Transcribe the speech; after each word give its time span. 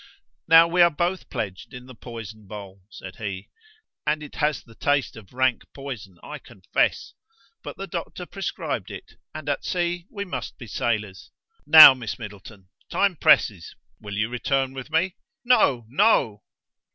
"Now 0.47 0.67
we 0.67 0.81
are 0.81 0.89
both 0.89 1.29
pledged 1.29 1.75
in 1.75 1.85
the 1.85 1.93
poison 1.93 2.47
bowl," 2.47 2.81
said 2.89 3.17
he. 3.17 3.49
"And 4.03 4.23
it 4.23 4.33
has 4.37 4.63
the 4.63 4.73
taste 4.73 5.15
of 5.15 5.31
rank 5.31 5.61
poison, 5.75 6.17
I 6.23 6.39
confess. 6.39 7.13
But 7.61 7.77
the 7.77 7.85
doctor 7.85 8.25
prescribed 8.25 8.89
it, 8.89 9.13
and 9.35 9.47
at 9.47 9.63
sea 9.63 10.07
we 10.09 10.25
must 10.25 10.57
be 10.57 10.65
sailors. 10.65 11.29
Now, 11.67 11.93
Miss 11.93 12.17
Middleton, 12.17 12.69
time 12.89 13.15
presses: 13.15 13.75
will 13.99 14.17
you 14.17 14.27
return 14.29 14.73
with 14.73 14.89
me?" 14.89 15.17
"No! 15.45 15.85
no!" 15.87 16.41